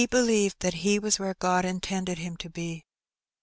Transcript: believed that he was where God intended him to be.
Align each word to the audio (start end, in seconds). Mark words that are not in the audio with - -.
believed 0.09 0.57
that 0.61 0.73
he 0.81 0.97
was 0.97 1.19
where 1.19 1.35
God 1.35 1.63
intended 1.63 2.17
him 2.17 2.35
to 2.37 2.49
be. 2.49 2.87